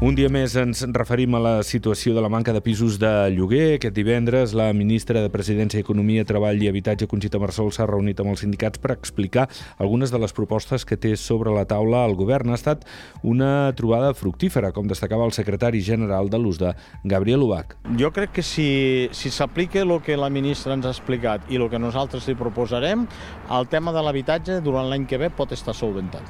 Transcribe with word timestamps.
Un 0.00 0.14
dia 0.16 0.30
més 0.32 0.54
ens 0.56 0.80
referim 0.96 1.34
a 1.36 1.38
la 1.44 1.50
situació 1.60 2.14
de 2.16 2.22
la 2.24 2.30
manca 2.32 2.54
de 2.56 2.62
pisos 2.64 2.94
de 2.96 3.10
lloguer. 3.34 3.74
Aquest 3.74 3.92
divendres 3.92 4.54
la 4.56 4.70
ministra 4.72 5.20
de 5.20 5.28
Presidència, 5.28 5.82
Economia, 5.84 6.22
Treball 6.24 6.62
i 6.64 6.70
Habitatge, 6.70 7.04
Conxita 7.04 7.36
Marsol, 7.36 7.68
s'ha 7.68 7.84
reunit 7.84 8.22
amb 8.22 8.32
els 8.32 8.40
sindicats 8.40 8.80
per 8.80 8.94
explicar 8.94 9.44
algunes 9.76 10.08
de 10.08 10.20
les 10.22 10.32
propostes 10.32 10.86
que 10.88 10.96
té 10.96 11.10
sobre 11.20 11.52
la 11.52 11.66
taula 11.68 12.06
el 12.08 12.16
govern. 12.16 12.48
Ha 12.48 12.56
estat 12.56 12.86
una 13.20 13.74
trobada 13.76 14.14
fructífera, 14.16 14.70
com 14.72 14.88
destacava 14.88 15.26
el 15.28 15.34
secretari 15.36 15.84
general 15.84 16.32
de 16.32 16.40
l'USDA, 16.40 16.72
Gabriel 17.04 17.44
Ubach. 17.44 17.76
Jo 18.00 18.08
crec 18.08 18.32
que 18.38 18.46
si 18.46 19.10
s'aplica 19.12 19.82
si 19.82 19.84
el 19.84 19.94
que 20.00 20.16
la 20.16 20.32
ministra 20.32 20.78
ens 20.78 20.88
ha 20.88 20.94
explicat 20.96 21.44
i 21.52 21.60
el 21.60 21.68
que 21.68 21.82
nosaltres 21.82 22.24
li 22.24 22.38
proposarem, 22.40 23.04
el 23.52 23.68
tema 23.68 23.92
de 23.92 24.00
l'habitatge 24.08 24.62
durant 24.64 24.88
l'any 24.88 25.04
que 25.04 25.20
ve 25.20 25.28
pot 25.28 25.52
estar 25.52 25.76
solventat. 25.76 26.24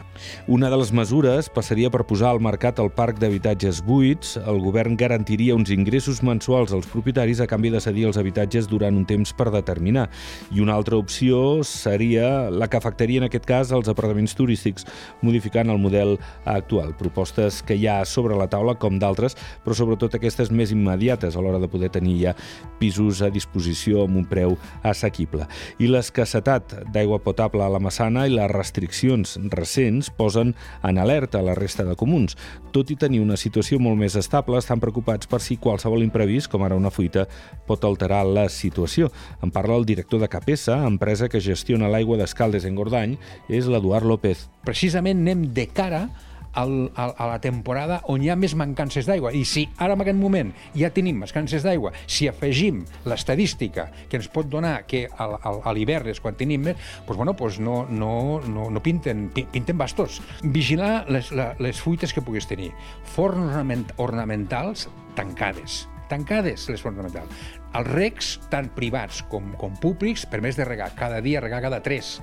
Una 0.50 0.74
de 0.74 0.82
les 0.82 0.90
mesures 0.90 1.46
passaria 1.54 1.94
per 1.94 2.02
posar 2.02 2.34
al 2.34 2.42
mercat 2.42 2.82
el 2.82 2.90
parc 2.90 3.22
d'habitatge 3.22 3.59
habitatges 3.60 3.84
buits, 3.84 4.38
el 4.48 4.58
govern 4.64 4.96
garantiria 4.96 5.54
uns 5.54 5.68
ingressos 5.68 6.22
mensuals 6.24 6.72
als 6.72 6.86
propietaris 6.88 7.42
a 7.42 7.46
canvi 7.46 7.68
de 7.68 7.80
cedir 7.80 8.06
els 8.08 8.16
habitatges 8.16 8.66
durant 8.66 8.96
un 8.96 9.04
temps 9.04 9.34
per 9.36 9.50
determinar. 9.52 10.08
I 10.50 10.62
una 10.64 10.72
altra 10.74 10.96
opció 10.96 11.60
seria 11.62 12.48
la 12.48 12.68
que 12.68 12.78
afectaria 12.78 13.20
en 13.20 13.26
aquest 13.28 13.44
cas 13.44 13.70
els 13.70 13.88
apartaments 13.88 14.32
turístics, 14.34 14.86
modificant 15.20 15.68
el 15.68 15.78
model 15.78 16.16
actual. 16.46 16.94
Propostes 16.96 17.60
que 17.62 17.76
hi 17.76 17.86
ha 17.86 18.04
sobre 18.06 18.38
la 18.38 18.48
taula, 18.48 18.78
com 18.80 18.96
d'altres, 18.98 19.36
però 19.62 19.76
sobretot 19.76 20.16
aquestes 20.16 20.50
més 20.50 20.72
immediates 20.72 21.36
a 21.36 21.44
l'hora 21.44 21.60
de 21.60 21.68
poder 21.68 21.90
tenir 21.92 22.16
ja 22.22 22.34
pisos 22.80 23.20
a 23.20 23.28
disposició 23.28 24.06
amb 24.06 24.22
un 24.22 24.24
preu 24.24 24.56
assequible. 24.82 25.44
I 25.76 25.90
l'escassetat 25.92 26.78
d'aigua 26.94 27.20
potable 27.20 27.60
a 27.60 27.68
la 27.68 27.82
Massana 27.82 28.24
i 28.24 28.32
les 28.32 28.48
restriccions 28.50 29.36
recents 29.52 30.08
posen 30.08 30.54
en 30.82 30.96
alerta 30.96 31.44
la 31.44 31.58
resta 31.58 31.84
de 31.84 31.98
comuns, 31.98 32.38
tot 32.72 32.88
i 32.88 32.96
tenir 32.96 33.20
una 33.20 33.36
situació 33.36 33.49
situació 33.50 33.80
molt 33.82 33.98
més 33.98 34.14
estable, 34.18 34.58
estan 34.62 34.80
preocupats 34.80 35.26
per 35.26 35.42
si 35.42 35.58
qualsevol 35.58 36.04
imprevist, 36.06 36.48
com 36.52 36.62
ara 36.62 36.78
una 36.78 36.92
fuita, 36.94 37.26
pot 37.66 37.84
alterar 37.84 38.22
la 38.28 38.46
situació. 38.48 39.10
En 39.42 39.50
parla 39.50 39.76
el 39.76 39.88
director 39.88 40.22
de 40.22 40.30
Capesa, 40.30 40.78
empresa 40.86 41.28
que 41.28 41.42
gestiona 41.42 41.90
l'aigua 41.90 42.20
d'Escaldes 42.20 42.68
en 42.68 42.78
Gordany, 42.78 43.18
és 43.50 43.66
l'Eduard 43.66 44.06
López. 44.06 44.46
Precisament 44.66 45.24
anem 45.24 45.48
de 45.56 45.66
cara 45.66 46.06
al, 46.54 46.90
a, 46.94 47.10
a 47.10 47.26
la 47.30 47.40
temporada 47.42 48.00
on 48.10 48.22
hi 48.24 48.30
ha 48.30 48.36
més 48.38 48.54
mancances 48.58 49.08
d'aigua. 49.08 49.32
I 49.36 49.44
si 49.48 49.66
ara 49.78 49.96
en 49.96 50.04
aquest 50.04 50.18
moment 50.18 50.52
ja 50.76 50.92
tenim 50.94 51.20
mancances 51.22 51.64
d'aigua, 51.66 51.92
si 52.06 52.28
afegim 52.30 52.82
l'estadística 53.08 53.88
que 54.08 54.20
ens 54.20 54.30
pot 54.32 54.48
donar 54.50 54.84
que 54.90 55.06
a, 55.10 55.28
a, 55.36 55.54
a 55.64 55.74
l'hivern 55.76 56.10
és 56.10 56.20
quan 56.22 56.38
tenim 56.38 56.70
més, 56.70 56.90
doncs, 57.06 57.16
bueno, 57.16 57.36
doncs 57.38 57.60
no, 57.62 57.84
no, 57.90 58.14
no, 58.48 58.68
no 58.70 58.82
pinten, 58.84 59.28
pinten 59.34 59.78
bastos. 59.78 60.20
Vigilar 60.42 61.06
les, 61.10 61.32
les 61.32 61.80
fuites 61.80 62.14
que 62.14 62.24
puguis 62.24 62.48
tenir. 62.50 62.72
Forns 63.14 63.50
ornament, 63.50 63.86
ornamentals 64.00 64.88
tancades 65.18 65.84
tancades 66.10 66.66
les 66.66 66.82
ornamentals. 66.84 67.30
Els 67.78 67.86
recs, 67.86 68.32
tant 68.50 68.66
privats 68.74 69.20
com, 69.30 69.52
com 69.60 69.76
públics, 69.78 70.26
permès 70.26 70.58
de 70.58 70.66
regar 70.66 70.90
cada 70.98 71.20
dia, 71.22 71.42
regar 71.42 71.62
cada 71.62 71.78
tres. 71.84 72.16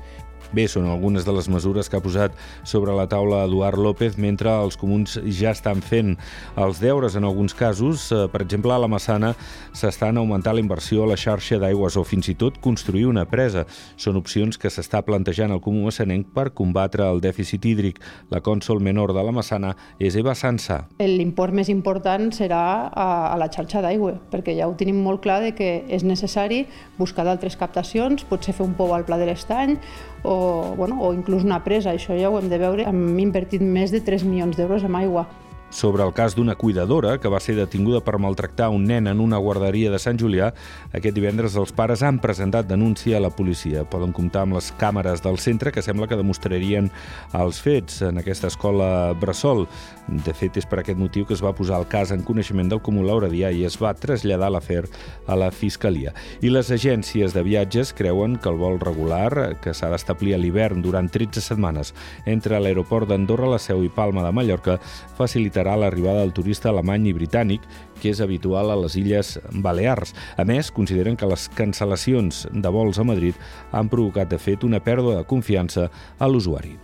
Bé, 0.56 0.64
són 0.72 0.88
algunes 0.88 1.26
de 1.28 1.34
les 1.36 1.50
mesures 1.52 1.90
que 1.92 1.98
ha 2.00 2.04
posat 2.04 2.36
sobre 2.64 2.94
la 2.96 3.08
taula 3.12 3.44
Eduard 3.46 3.80
López 3.84 4.16
mentre 4.18 4.54
els 4.64 4.78
comuns 4.80 5.18
ja 5.28 5.52
estan 5.52 5.82
fent 5.84 6.14
els 6.56 6.80
deures 6.80 7.18
en 7.20 7.28
alguns 7.28 7.56
casos. 7.58 8.08
Eh, 8.16 8.24
per 8.32 8.46
exemple, 8.46 8.72
a 8.72 8.80
la 8.80 8.88
Massana 8.88 9.34
s'estan 9.76 10.18
augmentant 10.18 10.56
la 10.56 10.64
inversió 10.64 11.04
a 11.04 11.10
la 11.12 11.18
xarxa 11.20 11.60
d'aigües 11.60 11.98
o 12.00 12.06
fins 12.08 12.32
i 12.32 12.38
tot 12.40 12.62
construir 12.64 13.06
una 13.10 13.26
presa. 13.28 13.66
Són 14.00 14.16
opcions 14.20 14.58
que 14.58 14.72
s'està 14.72 15.04
plantejant 15.04 15.52
el 15.52 15.62
Comú 15.64 15.84
Massanenc 15.90 16.32
per 16.34 16.50
combatre 16.56 17.04
el 17.04 17.20
dèficit 17.24 17.68
hídric. 17.68 18.00
La 18.32 18.40
cònsol 18.40 18.80
menor 18.80 19.12
de 19.18 19.24
la 19.28 19.36
Massana 19.36 19.74
és 20.00 20.16
Eva 20.16 20.36
Sansa. 20.36 20.86
L'import 21.04 21.54
més 21.54 21.68
important 21.74 22.32
serà 22.32 22.64
a, 22.88 23.36
la 23.38 23.52
xarxa 23.52 23.84
d'aigua, 23.84 24.16
perquè 24.32 24.56
ja 24.58 24.70
ho 24.70 24.76
tenim 24.80 25.04
molt 25.04 25.22
clar 25.26 25.42
de 25.44 25.52
que 25.58 25.84
és 25.92 26.08
necessari 26.08 26.64
buscar 26.98 27.28
d'altres 27.28 27.60
captacions, 27.60 28.24
potser 28.28 28.56
fer 28.56 28.66
un 28.66 28.78
pou 28.78 28.96
al 28.96 29.06
Pla 29.08 29.20
de 29.20 29.28
l'Estany 29.28 29.76
o, 30.24 30.37
bueno, 30.78 31.02
o 31.02 31.14
inclús 31.14 31.44
una 31.48 31.64
presa. 31.64 31.94
Això 31.94 32.18
ja 32.18 32.30
ho 32.30 32.40
hem 32.40 32.50
de 32.52 32.62
veure. 32.62 32.88
Hem 32.88 33.20
invertit 33.20 33.62
més 33.64 33.94
de 33.94 34.02
3 34.02 34.26
milions 34.28 34.58
d'euros 34.58 34.86
en 34.88 34.96
aigua 35.00 35.28
sobre 35.70 36.04
el 36.04 36.14
cas 36.14 36.36
d'una 36.36 36.56
cuidadora 36.56 37.18
que 37.20 37.30
va 37.30 37.40
ser 37.44 37.56
detinguda 37.58 38.02
per 38.02 38.18
maltractar 38.18 38.70
un 38.70 38.86
nen 38.88 39.08
en 39.08 39.20
una 39.20 39.38
guarderia 39.38 39.92
de 39.92 40.00
Sant 40.00 40.20
Julià. 40.20 40.54
Aquest 40.96 41.16
divendres 41.16 41.58
els 41.60 41.74
pares 41.76 42.02
han 42.04 42.22
presentat 42.24 42.68
denúncia 42.70 43.18
a 43.18 43.22
la 43.22 43.30
policia. 43.30 43.84
Poden 43.86 44.14
comptar 44.16 44.46
amb 44.46 44.58
les 44.58 44.72
càmeres 44.80 45.22
del 45.24 45.38
centre 45.44 45.72
que 45.76 45.84
sembla 45.84 46.08
que 46.08 46.18
demostrarien 46.18 46.90
els 47.38 47.60
fets 47.62 48.02
en 48.08 48.18
aquesta 48.18 48.48
escola 48.48 49.14
Bressol. 49.20 49.68
De 50.08 50.34
fet, 50.34 50.58
és 50.58 50.66
per 50.66 50.80
aquest 50.82 51.00
motiu 51.00 51.28
que 51.28 51.36
es 51.36 51.44
va 51.44 51.54
posar 51.56 51.82
el 51.82 51.88
cas 51.92 52.14
en 52.16 52.24
coneixement 52.24 52.72
del 52.72 52.82
Comú 52.82 53.04
Lauradià 53.04 53.52
i 53.52 53.66
es 53.68 53.76
va 53.82 53.94
traslladar 53.94 54.50
l'afer 54.54 54.86
a 55.28 55.36
la 55.36 55.52
Fiscalia. 55.52 56.14
I 56.42 56.50
les 56.54 56.72
agències 56.72 57.36
de 57.36 57.44
viatges 57.44 57.94
creuen 57.94 58.38
que 58.40 58.50
el 58.50 58.60
vol 58.62 58.80
regular, 58.80 59.58
que 59.62 59.76
s'ha 59.76 59.92
d'establir 59.92 60.34
a 60.36 60.42
l'hivern 60.42 60.82
durant 60.82 61.12
13 61.12 61.44
setmanes 61.44 61.94
entre 62.26 62.60
l'aeroport 62.60 63.10
d'Andorra, 63.12 63.52
la 63.52 63.60
Seu 63.60 63.84
i 63.84 63.92
Palma 63.92 64.24
de 64.24 64.32
Mallorca, 64.32 64.78
facilitarà 65.18 65.57
facilitarà 65.58 65.76
l'arribada 65.76 66.22
del 66.22 66.34
turista 66.34 66.70
alemany 66.70 67.08
i 67.10 67.14
britànic, 67.14 67.62
que 68.02 68.12
és 68.12 68.22
habitual 68.22 68.70
a 68.70 68.76
les 68.78 68.96
Illes 68.96 69.40
Balears. 69.52 70.14
A 70.38 70.46
més, 70.46 70.72
consideren 70.72 71.18
que 71.18 71.26
les 71.26 71.50
cancel·lacions 71.50 72.48
de 72.52 72.70
vols 72.70 73.00
a 73.00 73.04
Madrid 73.04 73.36
han 73.72 73.90
provocat, 73.90 74.30
de 74.30 74.38
fet, 74.38 74.64
una 74.64 74.80
pèrdua 74.80 75.18
de 75.18 75.26
confiança 75.26 75.90
a 76.20 76.28
l'usuari. 76.28 76.78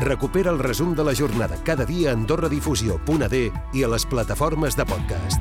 Recupera 0.00 0.50
el 0.50 0.58
resum 0.58 0.94
de 0.94 1.04
la 1.04 1.14
jornada 1.14 1.56
cada 1.64 1.86
dia 1.86 2.10
a 2.10 2.16
AndorraDifusió.d 2.16 3.50
i 3.72 3.84
a 3.84 3.88
les 3.88 4.04
plataformes 4.04 4.76
de 4.76 4.84
podcast. 4.84 5.40